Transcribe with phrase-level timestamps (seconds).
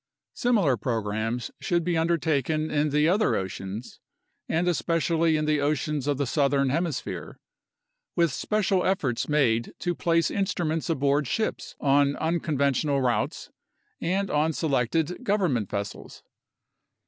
[0.33, 3.99] Similar programs should be undertaken in the other oceans,
[4.49, 7.39] and especially in the oceans of the southern hemisphere,
[8.15, 13.51] with special efforts made to place instruments aboard ships on uncon ventional routes
[14.01, 16.23] and on selected government vessels.